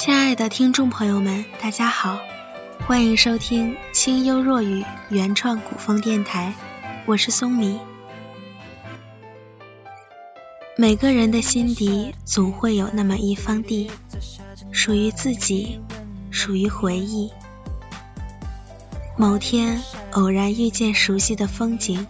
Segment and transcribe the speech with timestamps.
[0.00, 2.18] 亲爱的听众朋友们，大家好，
[2.86, 6.54] 欢迎收听清幽若雨原创古风电台，
[7.04, 7.78] 我是松米。
[10.74, 13.90] 每个人的心底总会有那么一方地，
[14.72, 15.82] 属于自己，
[16.30, 17.30] 属于回忆。
[19.18, 19.82] 某天
[20.12, 22.06] 偶然遇见熟悉的风景，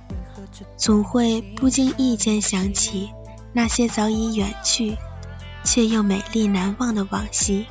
[0.77, 3.11] 总会不经意间想起
[3.53, 4.97] 那些早已远去。
[5.63, 7.67] 却又美丽难忘的往昔，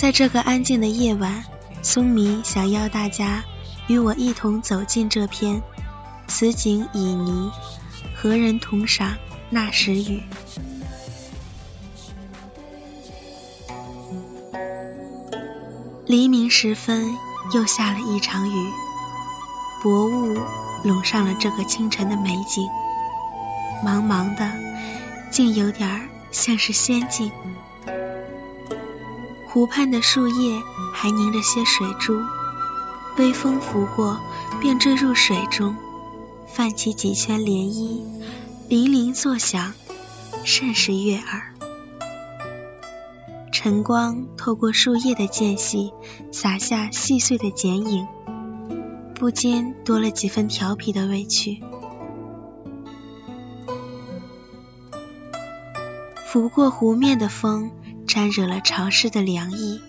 [0.00, 1.44] 在这个安静的夜晚，
[1.82, 3.44] 松迷想要大家
[3.86, 5.60] 与我一同走进这片
[6.26, 7.50] 此景旖旎，
[8.16, 9.18] 何人同赏
[9.50, 10.22] 那时雨？
[16.06, 17.04] 黎明时分，
[17.52, 18.70] 又下了一场雨，
[19.82, 20.40] 薄雾
[20.82, 22.66] 笼上了这个清晨的美景，
[23.84, 24.50] 茫茫的。
[25.30, 27.30] 竟有点像是仙境。
[29.52, 30.62] 湖畔的树叶
[30.92, 32.22] 还凝着些水珠，
[33.18, 34.20] 微风拂过，
[34.60, 35.74] 便坠入水中，
[36.46, 38.00] 泛起几圈涟漪，
[38.68, 39.74] 泠泠作响，
[40.44, 41.52] 甚是悦耳。
[43.50, 45.92] 晨光透过树叶的间隙，
[46.30, 48.06] 洒下细碎的剪影，
[49.16, 51.60] 不禁多了几分调皮的味趣。
[56.28, 57.72] 拂过湖面的风，
[58.10, 59.80] 沾惹了潮湿的凉意。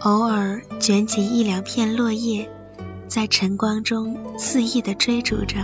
[0.00, 2.48] 偶尔卷起一两片落叶，
[3.08, 5.58] 在晨光中肆意地追逐着，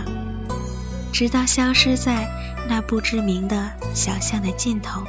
[1.11, 2.29] 直到消失在
[2.69, 5.01] 那不知名的小巷的尽头。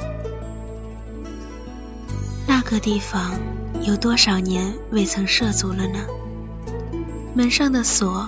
[2.47, 3.37] 那个地方
[3.83, 5.99] 有多少年未曾涉足了呢？
[7.35, 8.27] 门上的锁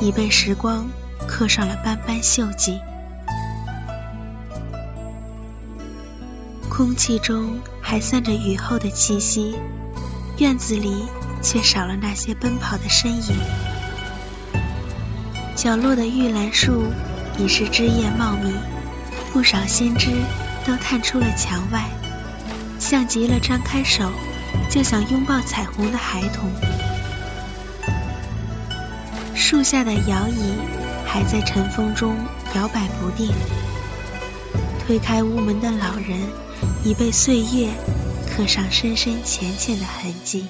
[0.00, 0.88] 已被时光
[1.28, 2.80] 刻上了斑斑锈迹。
[6.80, 9.54] 空气中还散着雨后的气息，
[10.38, 11.04] 院子里
[11.42, 13.36] 却少了那些奔跑的身影。
[15.54, 16.84] 角落的玉兰树
[17.38, 18.54] 已是枝叶茂密，
[19.30, 20.08] 不少新枝
[20.64, 21.84] 都探出了墙外，
[22.78, 24.10] 像极了张开手
[24.70, 26.50] 就想拥抱彩虹的孩童。
[29.34, 30.54] 树下的摇椅
[31.04, 32.16] 还在晨风中
[32.54, 33.30] 摇摆不定，
[34.86, 36.18] 推开屋门的老人。
[36.84, 37.68] 已被岁月
[38.28, 40.46] 刻上深深浅浅的痕迹，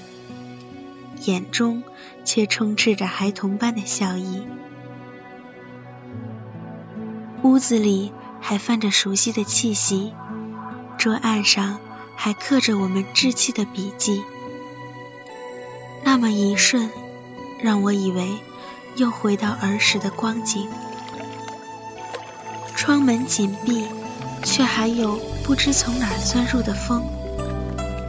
[1.24, 1.82] 眼中
[2.24, 4.42] 却充斥着孩童般的笑意。
[7.42, 10.12] 屋子里还泛着熟悉的气息，
[10.98, 11.80] 桌案上
[12.14, 14.22] 还刻着我们稚气的笔记。
[16.04, 16.90] 那么一瞬，
[17.62, 18.28] 让我以为
[18.96, 20.68] 又回到儿时的光景。
[22.74, 23.86] 窗门紧闭。
[24.42, 27.02] 却还有不知从哪儿钻入的风，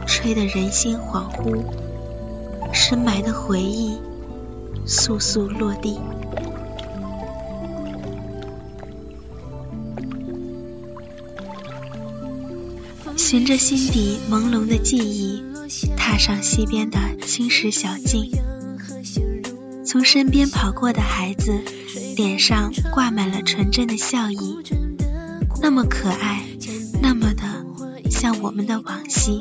[0.06, 1.62] 吹得人心恍惚，
[2.72, 3.96] 深埋的回忆
[4.86, 5.98] 簌簌落地。
[13.16, 15.42] 循着心底朦胧的记忆，
[15.96, 18.30] 踏上溪边的青石小径，
[19.86, 21.58] 从身边跑过的孩子，
[22.14, 24.58] 脸上挂满了纯真的笑意。
[25.62, 26.42] 那么可爱，
[27.00, 27.44] 那么的
[28.10, 29.40] 像我们的往昔。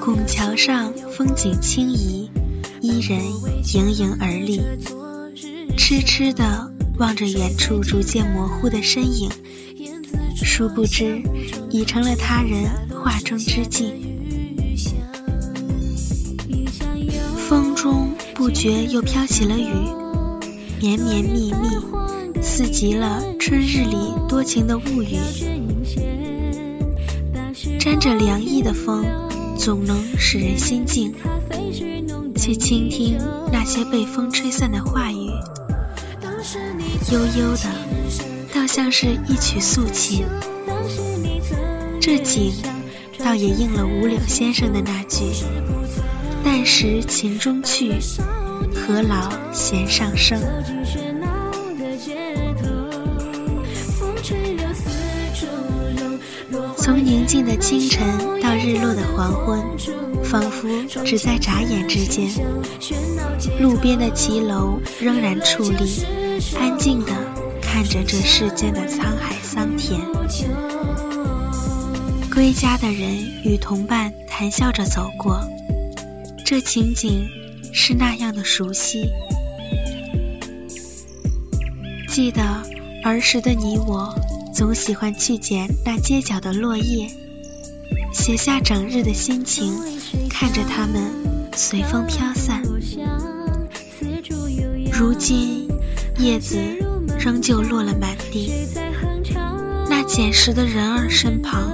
[0.00, 2.30] 拱桥上风景轻移，
[2.80, 3.20] 伊人
[3.74, 4.62] 盈盈而立，
[5.76, 9.28] 痴痴的望着远处逐渐模糊的身影，
[10.36, 11.20] 殊不知
[11.68, 12.70] 已成了他人
[13.02, 13.92] 画中之镜。
[17.48, 19.72] 风中不觉又飘起了雨，
[20.80, 21.68] 绵绵密密。
[22.42, 23.96] 似极了春日里
[24.28, 25.18] 多情的物语，
[27.78, 29.04] 沾着凉意的风，
[29.58, 31.14] 总能使人心静。
[32.36, 33.18] 去倾听
[33.50, 35.30] 那些被风吹散的话语，
[37.10, 37.64] 悠悠的，
[38.54, 40.24] 倒像是一曲素琴。
[42.00, 42.52] 这景，
[43.18, 45.24] 倒也应了五柳先生的那句
[46.44, 47.94] ：“但识琴中趣，
[48.72, 50.40] 何劳弦上声。”
[56.76, 58.06] 从宁静的清晨
[58.40, 59.60] 到日落的黄昏，
[60.24, 60.68] 仿佛
[61.04, 62.28] 只在眨眼之间。
[63.60, 66.04] 路边的骑楼仍然矗立，
[66.58, 67.12] 安静地
[67.60, 70.00] 看着这世间的沧海桑田。
[72.32, 75.40] 归家的人与同伴谈笑着走过，
[76.44, 77.26] 这情景
[77.72, 79.10] 是那样的熟悉。
[82.08, 82.42] 记得
[83.06, 84.14] 儿时的你我。
[84.52, 87.10] 总喜欢去捡那街角的落叶，
[88.12, 89.70] 写下整日的心情，
[90.30, 91.02] 看着它们
[91.54, 92.62] 随风飘散。
[94.90, 95.68] 如今，
[96.18, 96.56] 叶子
[97.18, 98.50] 仍旧落了满地，
[99.90, 101.70] 那捡拾的人儿身旁，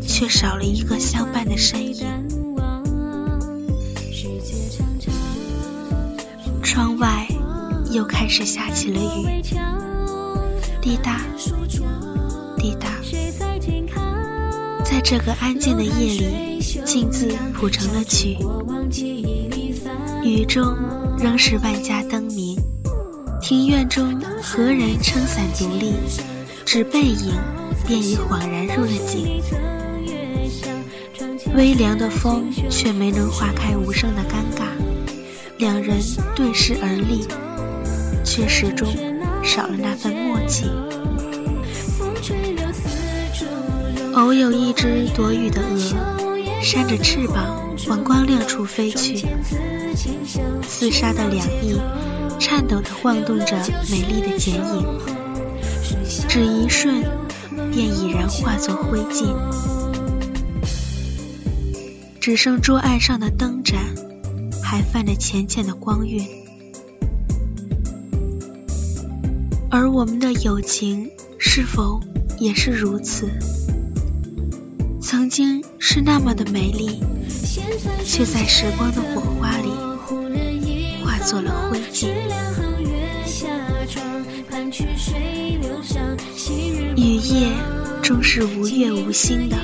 [0.00, 2.06] 却少了一个相伴的身影。
[6.62, 7.23] 窗外
[7.94, 9.40] 又开始下起了雨，
[10.82, 11.20] 滴答
[12.58, 12.88] 滴答，
[14.84, 18.36] 在这个安静的夜里，镜自谱成了曲。
[20.24, 20.76] 雨中
[21.18, 22.56] 仍是万家灯明，
[23.40, 25.92] 庭院中何人撑伞独立？
[26.66, 27.32] 只背影
[27.86, 29.40] 便已恍然入了景。
[31.54, 34.64] 微凉的风却没能化开无声的尴尬，
[35.58, 36.00] 两人
[36.34, 37.24] 对视而立，
[38.24, 38.88] 却始终
[39.44, 40.66] 少了那份默契。
[44.14, 49.26] 偶有一只躲雨的鹅，扇着翅膀往光亮处飞去。
[50.62, 51.78] 厮杀的两翼，
[52.38, 53.56] 颤抖地晃动着
[53.90, 54.86] 美丽的剪影，
[56.28, 57.04] 只一瞬，
[57.72, 59.34] 便已然化作灰烬。
[62.20, 63.78] 只剩桌案上的灯盏，
[64.62, 66.26] 还泛着浅浅的光晕。
[69.76, 71.98] 而我们的友情，是否
[72.38, 73.28] 也是如此？
[75.02, 77.02] 曾经是那么的美丽，
[78.04, 79.70] 却在时光的火花里。
[81.02, 82.06] 化作了灰烬。
[86.96, 87.52] 雨夜
[88.00, 89.56] 终是无月无星的，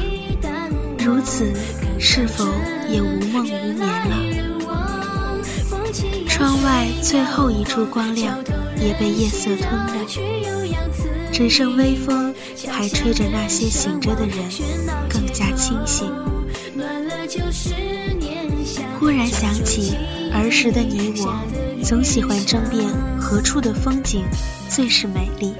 [0.98, 1.52] 如此
[2.00, 2.44] 是否
[2.90, 4.16] 也无梦无眠了？
[6.26, 8.36] 窗外最后一处光亮
[8.80, 12.34] 也被夜色吞没，只剩微风
[12.68, 14.38] 还吹着那些醒着的人
[15.08, 16.10] 更加清醒。
[18.98, 19.96] 忽然想起
[20.32, 21.38] 儿时的你我，
[21.84, 22.88] 总喜欢争辩
[23.18, 24.24] 何处的风景
[24.68, 25.54] 最是美丽。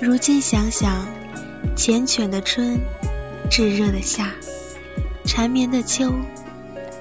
[0.00, 1.06] 如今想想，
[1.76, 2.78] 缱绻的春，
[3.50, 4.32] 炙热的夏，
[5.24, 6.12] 缠绵的秋，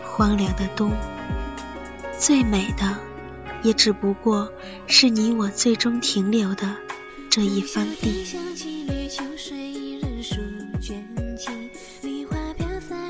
[0.04, 0.92] 荒凉的冬，
[2.18, 2.98] 最美的，
[3.64, 4.52] 也只不过
[4.86, 6.76] 是你我最终停留的
[7.30, 8.28] 这一方地。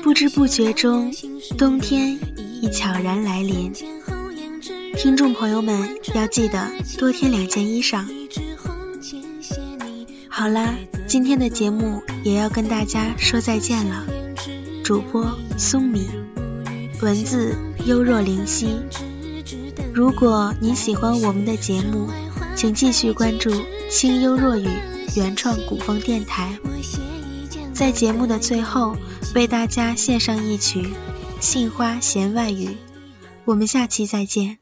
[0.02, 1.12] 不知不觉中，
[1.58, 2.18] 冬天
[2.60, 3.72] 已悄然来临。
[4.96, 8.04] 听众朋友们要记得多添两件衣裳。
[10.28, 10.74] 好啦，
[11.06, 14.06] 今天的节目也要跟大家说再见了。
[14.84, 16.06] 主播松米，
[17.00, 17.56] 文字
[17.86, 18.76] 幽若灵犀。
[19.92, 22.08] 如果你喜欢我们的节目，
[22.56, 23.50] 请继续关注
[23.90, 24.68] 清幽若雨
[25.16, 26.58] 原创古风电台。
[27.72, 28.96] 在节目的最后。
[29.34, 30.82] 为大家献上一曲
[31.40, 32.68] 《杏花弦外语》，
[33.44, 34.58] 我们下期再见。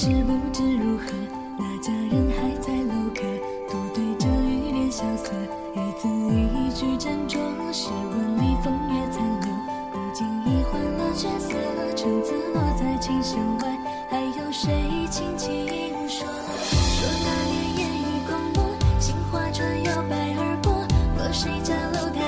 [0.00, 1.06] 是不知如何，
[1.58, 3.20] 那佳人还在楼阁，
[3.68, 5.32] 独对着雨帘萧瑟，
[5.74, 7.40] 一字一句斟酌。
[7.72, 9.50] 诗文里风月残留，
[9.90, 11.52] 不经意换了角色。
[11.96, 13.76] 橙子落在琴弦外，
[14.08, 14.70] 还有谁
[15.10, 15.66] 轻轻
[16.08, 16.28] 说？
[16.28, 20.86] 说那年烟雨空蒙，杏花船摇摆而过，
[21.16, 22.27] 过谁家楼台？